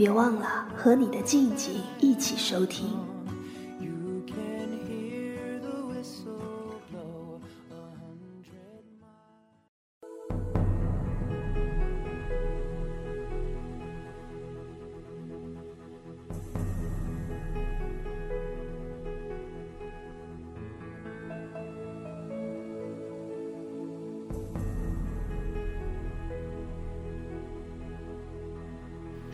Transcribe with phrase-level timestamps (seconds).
[0.00, 3.09] 别忘了和你的静静一起收听。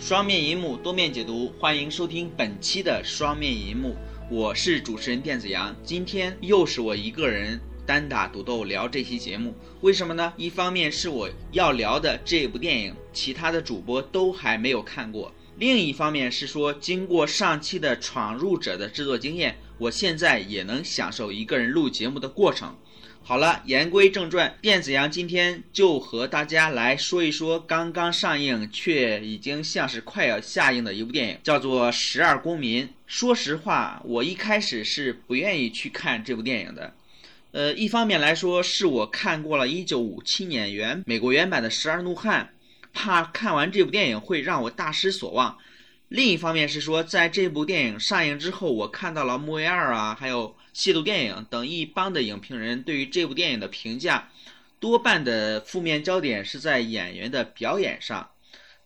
[0.07, 3.97] 双面银幕多面解读，欢迎收听本期的双面银幕，
[4.31, 10.33] 我是主持人电子羊，今天又是我一个人单打独斗聊这期节目，为什么呢？
[10.37, 22.77] 一方面是我要聊的这部电影，其他的主播都还没有看过；另一方面是说，经过上期的《闯入者》的制作经验，我现在也能享受一个人录节目的过程。
[23.29, 32.87] 好了，言归正传，电子羊今天就和大家来说一说刚刚上映却已经像是快要下映的一部电影，叫做《十二公民》。
[33.09, 36.95] 说实话，我一开始是不愿意去看这部电影的。
[37.51, 42.53] 呃，一方面来说，是我看过了一九五七年原美国原版的《十二怒汉》，
[42.93, 45.59] 怕看完这部电影会让我大失所望；
[46.09, 50.57] 另一方面是说，在这部电影上映之后，我看到了木卫二啊，还有。
[50.77, 54.31] 亵渎电影等一帮的影评人对于这部电影的评价，
[54.79, 58.29] 多半的负面焦点是在演员的表演上，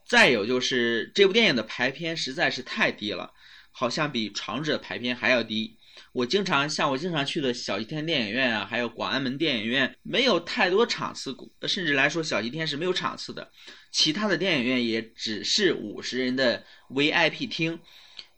[0.07, 3.33] 再有就是这部电影的排片实在是太低了，
[3.73, 5.79] 好像比《闯者》排片还要低。
[6.13, 11.37] 我经常像我经常去的小西天电影院啊，还有广安门电影院，没有太多场次，
[11.69, 13.51] 甚至来说小西天是没有场次的，
[13.91, 17.79] 其他的电影院也只是五十人的 VIP 厅。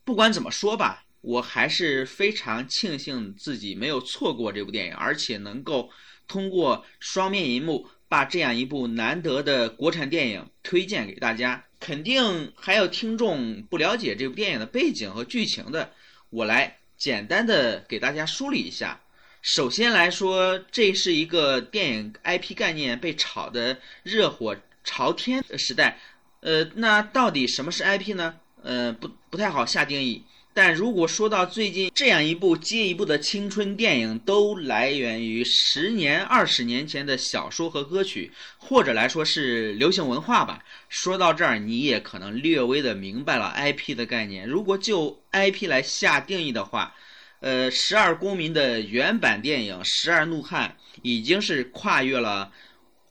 [0.05, 1.05] 不管怎么说吧。
[1.23, 5.89] 我还是非常庆幸自己没有错过这部电影，而且能够
[6.27, 11.65] 通过双面银幕把这样一部难得的国产电影推荐给大家。
[11.79, 15.93] 肯定还有听众不了解这部电影的背景和剧情的，
[16.29, 19.01] 我来简单的给大家梳理一下。
[19.41, 25.99] 首先来说，这是一个电影 IP 概念被炒得热火朝天的时代。
[26.43, 28.37] 呃，那到底什么是 IP 呢？
[28.63, 30.23] 呃，不不太好下定义。
[30.55, 40.63] 但如果说到最近这样一部接一部的青春电影都来源于十年、二十年前的小说和歌曲，或者来说是流行文化吧。
[40.91, 44.47] 说到这儿，你也可能略微的明白了 IP 的概念。
[44.47, 46.95] 如果就 IP 来下定义的话，
[47.41, 52.53] 呃，《十二公民》的原版电影《十二怒汉》已经是跨越了。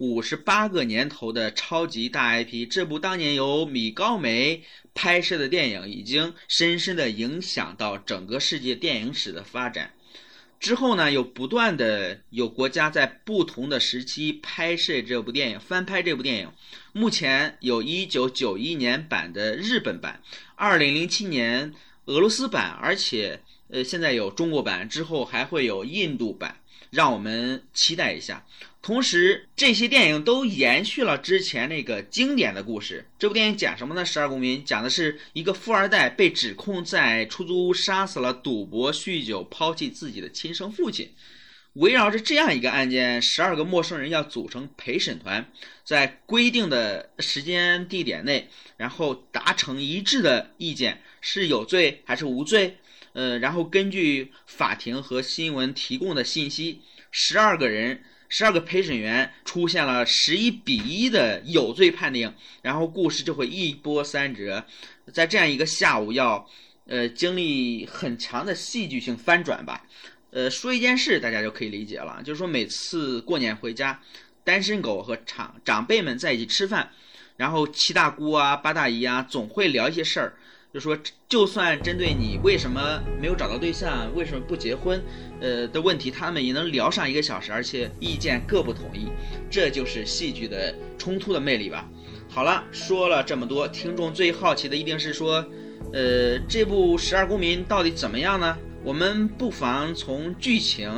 [0.02, 4.64] 五十八个年头的超级大 IP，这部当年由米高梅
[4.96, 9.94] 拍摄的电影，已经深深的影响到整个世界电影史的发展。
[10.60, 16.52] 之后呢，有不断的有国家在不同的时期拍摄这部电影，翻拍这部电影。
[16.94, 20.24] 目前有一九九一年版的日本版，
[20.56, 21.76] 二零零七年
[22.06, 26.58] 俄罗斯版，而且呃现在有中国版，之后还会有印度版，
[26.92, 28.46] 让我们期待一下。
[28.82, 33.06] 同时，这些电影都延续了之前那个经典的故事。
[33.20, 34.02] 这部电影讲什么呢？
[34.06, 41.10] 《十二公民》讲的是一个富二代被指控在出租屋杀死了赌博、酗酒、抛弃自己的亲生父亲。
[41.74, 45.50] 围绕着这样一个案件，十二个陌生人要组成陪审团，
[45.86, 52.78] 在规定的时间地点内，然后达成一致的意见，是有罪还是无罪？
[53.14, 58.04] 呃，然后根据法庭和新闻提供的信息，十二个人。
[58.34, 64.64] 十二个陪审员出现了十一比一的有罪判定，然后故事就会一波三折，
[65.12, 66.48] 在这样一个下午要，
[66.86, 69.86] 呃，经历很强的戏剧性翻转吧。
[70.30, 74.02] 呃，说一件事大家就可以理解了，就是说每次过年回家，
[74.46, 76.90] 单身狗和长长辈们在一起吃饭，
[77.36, 80.38] 然后七大姑啊八大姨啊总会聊一些事儿。
[80.74, 80.98] 就说，
[81.28, 85.04] 就算针对你为什么没有找到对象，为什么不结婚，
[85.42, 89.10] 呃的问题，他们也能聊上一个小时，而且意见各不统一，
[89.50, 91.90] 这就是戏剧的冲突的魅力吧。
[92.30, 95.46] 好了，说了这么多，听众最好奇的一定是说，
[95.92, 98.58] 呃，这部《十二公民》到底怎么样呢？
[98.82, 100.90] 我们不妨从剧情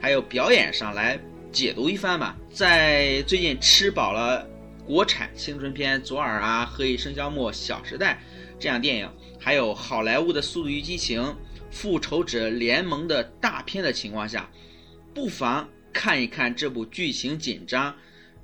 [0.00, 1.18] 还有表演上来
[1.50, 2.36] 解读一番吧。
[2.52, 4.48] 在最近吃饱了。
[4.86, 8.22] 国产青春片《左耳》啊，《何以笙箫默》《小时代》
[8.60, 11.20] 这样电影，还有好莱坞的《速度与激情》
[11.72, 14.48] 《复仇者联盟》的大片的情况下，
[15.12, 17.92] 不妨看一看这部剧情紧张，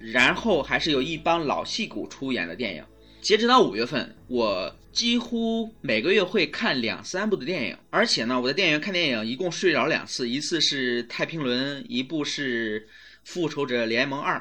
[0.00, 2.84] 然后还是有一帮老戏骨出演的电影。
[3.20, 12.80] 截止到五月份，我几乎每个月会看两三部的电影，而且呢，我在电影院看电影一共睡着两次，一次是《太平轮》，一部是
[13.22, 14.38] 《复仇者联盟二》，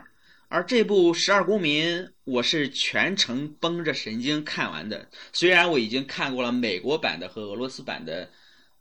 [0.51, 1.87] 而这部《十二公民》
[2.25, 5.07] 我是全程绷着神经看完的。
[5.31, 8.25] 虽然我已经看过了美国版的和俄罗斯版的《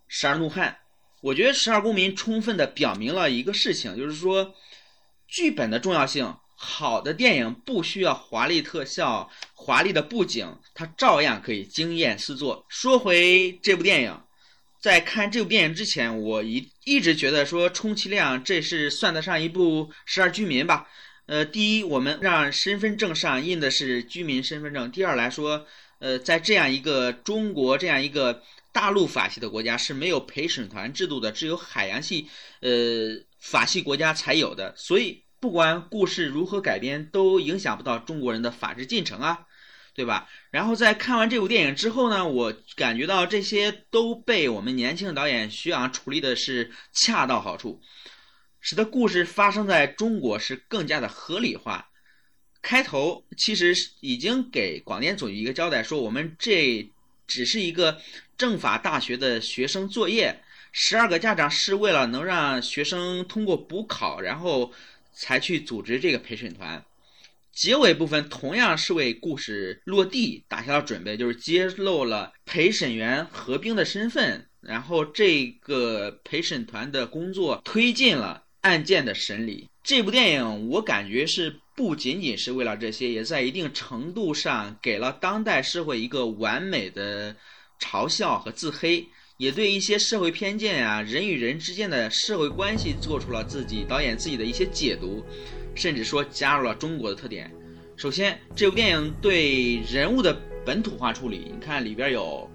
[0.09, 0.69] 十二怒汉》，
[1.21, 4.53] 我觉得《十二公民》充分的表明了一个事情，就是说
[5.29, 6.35] 剧本的重要性。
[6.57, 12.67] 好的电影不需要华丽特效、华丽的布景，它照样可以惊艳四座。
[12.69, 14.21] 说回这部电影，
[14.83, 20.89] 在看这部电影之前，我一一直觉得说，充其量这是算得上一部《十二居民》吧。
[21.31, 25.65] 呃，第一，我们让身份证上印的是居民身份证；第二来说，
[26.01, 28.43] 呃，在这样一个中国这样一个
[28.73, 32.27] 大陆法系的国家是没有陪审团制度的，只有海洋系
[32.63, 32.71] 呃
[33.39, 35.23] 法系国家才有的，所以。
[35.43, 39.47] 不管故事如何改编，都影响不到中国人的法治进程啊，
[39.95, 40.29] 对吧？
[40.51, 47.81] 然后在看完这部电影之后呢，我感觉到这些都被我们年轻的导演徐昂处理的是恰到好处，
[48.61, 51.91] 使得故事发生在中国是更加的合理化。
[52.63, 56.89] 开头其实已经给广电总局一个交代，说我们这
[57.27, 58.01] 只是一个
[58.37, 60.43] 政法大学的学生作业，
[60.73, 64.73] 十二个家长是为了能让学生通过补考，然后。
[65.13, 66.83] 才去组织这个陪审团，
[67.53, 79.69] 结尾部分同样是为故事落地打下了准备，就是揭露了陪审员何冰的身份，然后这个陪审团的工作推进了案件的审理。
[79.83, 87.35] 这部电影我感觉是不仅仅是为了这些，也在一定程度上给了当代社会一个完美的
[87.81, 89.07] 嘲笑和自黑。
[89.39, 95.25] 也对一些社会偏见啊，人与人之间的社会关系做出了自己导演自己的一些解读，
[95.75, 97.51] 甚至说加入了中国的特点。
[97.97, 102.47] 首先，这部电影对人物的本土化处理，你看里边有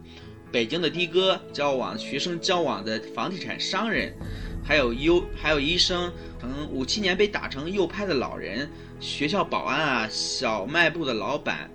[0.52, 4.16] 北京的的哥交往学生交往的房地产商人，
[4.66, 8.68] 还有优还有医生，成五七年被打成右派的老人，
[9.00, 11.70] 学校保安啊，小卖部的老板。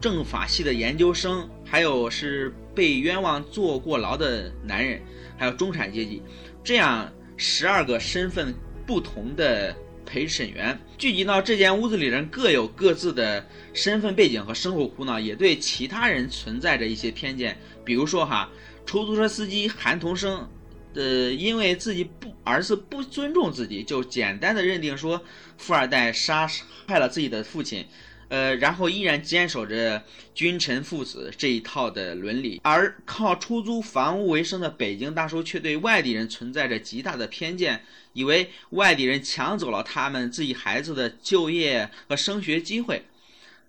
[0.00, 5.00] 政法系的研究生，还有是被冤枉坐过牢的男人，
[5.38, 6.20] 还有中产阶级，
[6.62, 8.54] 这样十二个身份
[8.86, 9.74] 不同的
[10.04, 17.56] 陪审员聚集到这间屋子里，人各有各自的身份背景和生活苦恼，也对其他人存在着一些偏见。
[17.82, 18.50] 比如说哈，
[18.84, 20.46] 出租车司机韩同生，
[20.94, 25.22] 呃，因为自己不儿子不尊重自己，就简单的认定说
[25.58, 26.48] 富二代杀
[26.86, 27.86] 害了自己的父亲。
[28.28, 30.02] 呃，然后依然坚守着
[30.34, 43.04] 君臣父子这一套的伦理，而靠出租房屋为生的北京大叔却对外地人存在着极大的偏见，以为外地人抢走了他们自己孩子的就业和升学机会，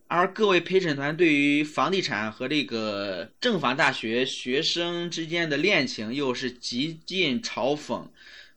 [0.08, 8.08] 而各位陪审团对于房地产和这个政法大学学生之间的恋情又是极尽嘲讽。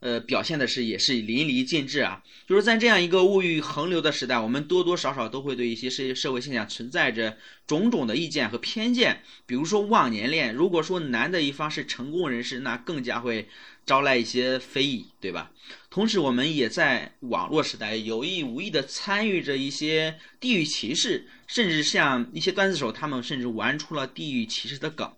[0.00, 2.22] 呃，表现的是也是淋漓尽致啊！
[2.46, 7.36] 就是在这样一个物欲横流的时代，我们多多少少都会对一些社社会现象存在着
[7.66, 9.22] 种种的意见和偏见。
[9.44, 13.48] 比如说忘年恋，如果说男的一方是成功人士，那更加会
[13.84, 15.50] 招来一些非议，对吧？
[15.90, 25.12] 同时，我们也在网络时代有意无意的参与着一些地域歧视，甚至像一些段子手，他们甚至玩出了地域歧视的梗。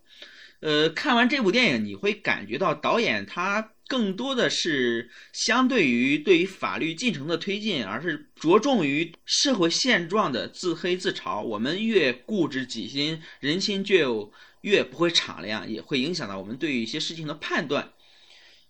[0.60, 3.72] 呃，看完这部电影，你会感觉到导演他。
[3.90, 11.42] 更多的是相对于对于法律进程的推进，而是着重于社会现状的自黑自嘲。
[11.42, 17.84] 我们越固执己心，人心就越不会敞亮，也会影响到我们对于一些事情的判断。《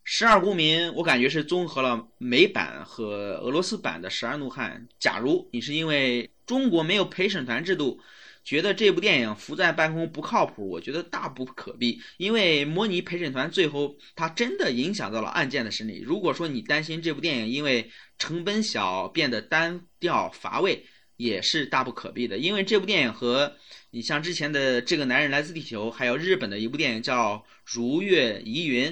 [0.03, 4.89] 十二公民》我感觉是综合了美版和俄罗斯版的《十二怒汉》。
[4.99, 8.01] 假如你是因为中国没有陪审团制度。
[8.51, 16.01] 觉得这部电影浮在半空不靠谱，我觉得大不可必，因为模拟陪审团最后它真的影响到了案件的审理。
[16.01, 17.89] 如果说你担心这部电影因为
[18.19, 20.85] 成本小变得单调乏味，
[21.17, 23.57] 也是大不可必的，因为这部电影和
[23.93, 28.87] 你像之前的这个男人来自地球，还有日本的一部电影叫《如月疑云》。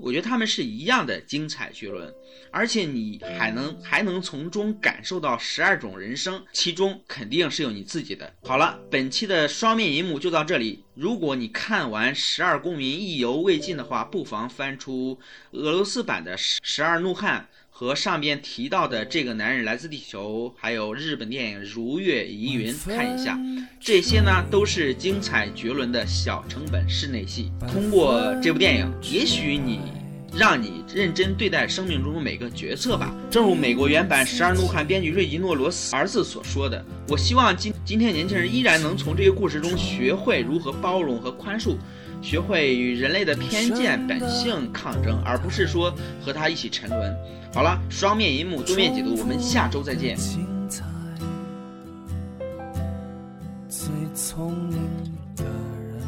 [0.00, 2.12] 我觉得他们是一样的精彩绝伦，
[2.50, 8.32] 而且你还能还能从中感受到十二种人生，其中肯定是有你自己的。
[8.42, 10.84] 好了，本期的双面银幕就到这里。
[10.94, 15.18] 如果你看完《十二公民》意犹未尽的话，不妨翻出
[15.52, 17.48] 俄罗斯版的《十二怒汉》
[17.80, 23.38] 和上边提到的这个男人来自地球，还有日本电影《如月疑云》看一下，
[23.78, 27.52] 这些呢都是精彩绝伦的小成本室内戏。
[27.70, 29.78] 通过这部电影，也许你
[30.36, 33.14] 让你认真对待生命中的每个角色吧。
[33.30, 41.76] 正如美国原版《十二怒汉》编剧瑞吉诺罗斯儿子所说的：“我希望今今天年轻人依然能从这个故事中学会如何包容和宽恕。”
[42.20, 47.16] 学会与人类的偏见本性抗争，而不是说和他一起沉沦。
[47.54, 50.16] 好了，双面银幕多面解读，我们下周再见。
[53.68, 54.78] 最聪明
[55.36, 55.44] 的
[55.88, 56.02] 人，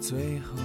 [0.00, 0.56] 最后